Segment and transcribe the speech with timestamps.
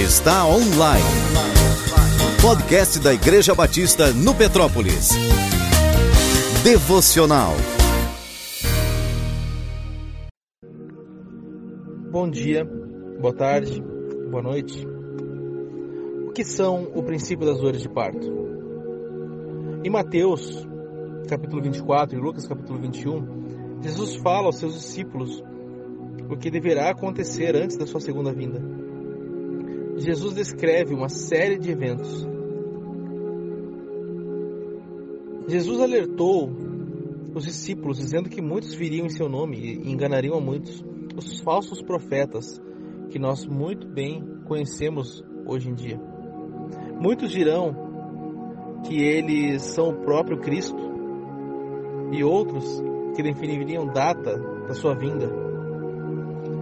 [0.00, 1.04] está online.
[2.40, 5.10] Podcast da Igreja Batista no Petrópolis.
[6.64, 7.52] Devocional.
[12.10, 12.64] Bom dia,
[13.20, 13.82] boa tarde,
[14.30, 14.86] boa noite.
[16.26, 18.26] O que são o princípio das dores de parto?
[19.84, 20.66] Em Mateus,
[21.28, 25.42] capítulo 24 e Lucas, capítulo 21, Jesus fala aos seus discípulos
[26.28, 28.80] o que deverá acontecer antes da sua segunda vinda.
[30.00, 32.26] Jesus descreve uma série de eventos.
[35.46, 36.50] Jesus alertou
[37.34, 40.84] os discípulos dizendo que muitos viriam em seu nome e enganariam a muitos,
[41.16, 42.60] os falsos profetas
[43.10, 46.00] que nós muito bem conhecemos hoje em dia.
[47.00, 50.78] Muitos dirão que eles são o próprio Cristo
[52.12, 52.64] e outros
[53.14, 55.50] que definiriam data da sua vinda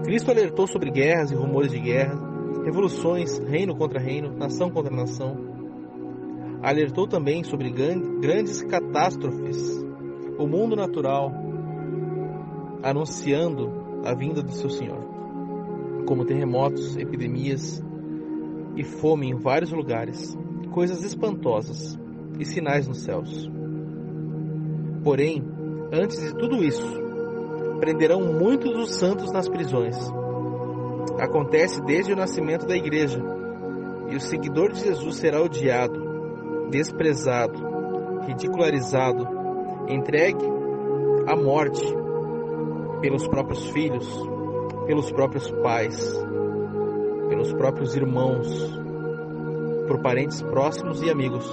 [0.08, 2.18] Cristo alertou sobre guerras e rumores de guerra,
[2.64, 5.36] revoluções, reino contra reino, nação contra nação.
[6.62, 9.84] Alertou também sobre grandes catástrofes,
[10.38, 11.32] o mundo natural,
[12.82, 15.04] anunciando a vinda do seu Senhor,
[16.06, 17.82] como terremotos, epidemias
[18.76, 20.36] e fome em vários lugares,
[20.70, 21.98] coisas espantosas
[22.38, 23.50] e sinais nos céus.
[25.02, 25.42] Porém,
[25.92, 26.86] antes de tudo isso,
[27.80, 29.96] prenderão muitos dos santos nas prisões.
[31.18, 33.22] Acontece desde o nascimento da igreja,
[34.08, 37.58] e o seguidor de Jesus será odiado, desprezado,
[38.26, 39.26] ridicularizado,
[39.88, 40.44] entregue
[41.26, 41.84] à morte
[43.00, 44.06] pelos próprios filhos,
[44.86, 45.98] pelos próprios pais,
[47.28, 48.48] pelos próprios irmãos,
[49.86, 51.46] por parentes próximos e amigos.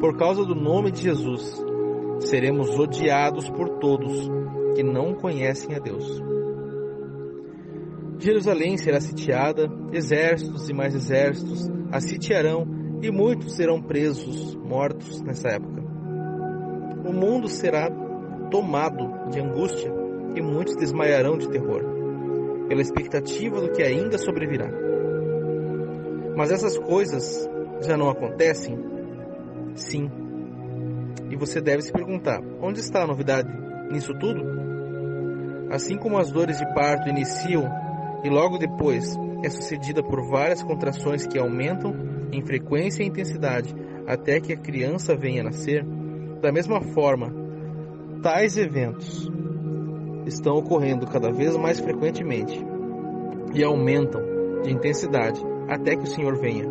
[0.00, 1.62] Por causa do nome de Jesus,
[2.20, 4.30] seremos odiados por todos
[4.74, 6.31] que não conhecem a Deus.
[8.22, 12.64] Jerusalém será sitiada, exércitos e mais exércitos a sitiarão
[13.02, 15.82] e muitos serão presos, mortos nessa época.
[17.04, 17.90] O mundo será
[18.48, 19.92] tomado de angústia
[20.36, 21.82] e muitos desmaiarão de terror,
[22.68, 24.70] pela expectativa do que ainda sobrevirá.
[26.36, 27.50] Mas essas coisas
[27.84, 28.78] já não acontecem?
[29.74, 30.08] Sim.
[31.28, 33.52] E você deve se perguntar: onde está a novidade
[33.90, 34.62] nisso tudo?
[35.72, 37.81] Assim como as dores de parto iniciam
[38.22, 41.94] e logo depois é sucedida por várias contrações que aumentam
[42.32, 43.74] em frequência e intensidade
[44.06, 45.84] até que a criança venha a nascer,
[46.40, 47.32] da mesma forma,
[48.22, 49.30] tais eventos
[50.26, 52.58] estão ocorrendo cada vez mais frequentemente
[53.54, 54.20] e aumentam
[54.62, 56.64] de intensidade até que o Senhor venha.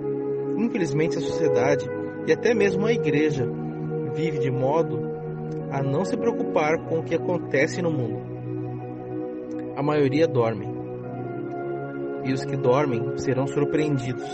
[0.57, 1.85] Infelizmente, a sociedade
[2.25, 3.47] e até mesmo a igreja
[4.13, 5.11] vive de modo
[5.71, 8.31] a não se preocupar com o que acontece no mundo
[9.75, 10.70] a maioria dorme.
[12.23, 14.29] E os que dormem serão surpreendidos.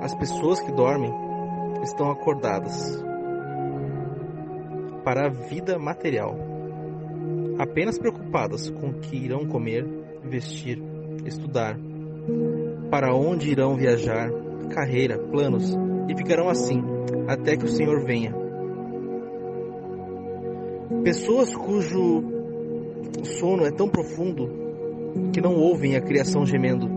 [0.00, 1.12] As pessoas que dormem
[1.82, 3.02] estão acordadas
[5.04, 6.36] para a vida material,
[7.58, 9.86] apenas preocupadas com o que irão comer,
[10.22, 10.82] vestir,
[11.24, 11.78] estudar,
[12.90, 14.30] para onde irão viajar,
[14.70, 15.74] carreira, planos,
[16.08, 16.82] e ficarão assim
[17.26, 18.34] até que o Senhor venha.
[21.02, 22.22] Pessoas cujo
[23.24, 24.67] sono é tão profundo
[25.32, 26.88] que não ouvem a criação gemendo,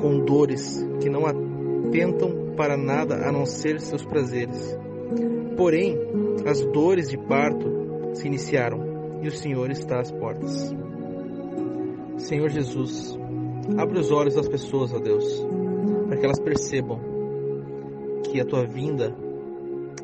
[0.00, 4.76] com dores que não atentam para nada a não ser seus prazeres.
[5.56, 5.96] Porém,
[6.46, 10.74] as dores de parto se iniciaram e o Senhor está às portas.
[12.18, 13.18] Senhor Jesus,
[13.76, 15.24] abre os olhos das pessoas, ó Deus,
[16.06, 17.00] para que elas percebam
[18.24, 19.14] que a tua vinda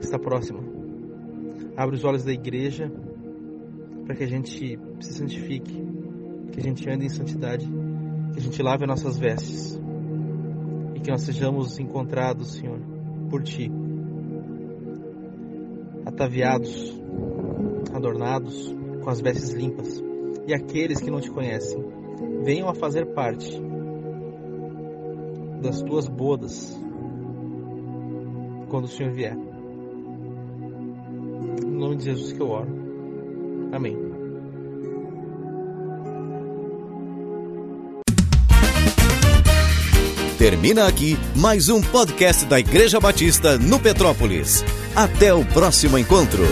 [0.00, 0.60] está próxima.
[1.76, 2.90] Abre os olhos da igreja
[4.04, 5.84] para que a gente se santifique,
[6.52, 7.66] que a gente ande em santidade,
[8.32, 9.80] que a gente lave as nossas vestes
[10.94, 12.80] e que nós sejamos encontrados, Senhor,
[13.28, 13.70] por Ti,
[16.04, 17.00] ataviados,
[17.94, 20.02] adornados, com as vestes limpas.
[20.46, 21.82] E aqueles que não te conhecem,
[22.42, 23.60] venham a fazer parte
[25.62, 26.76] das tuas bodas
[28.68, 29.36] quando o Senhor vier.
[31.64, 32.70] Em nome de Jesus que eu oro.
[33.72, 34.09] Amém.
[40.40, 44.64] Termina aqui mais um podcast da Igreja Batista no Petrópolis.
[44.96, 46.42] Até o próximo encontro.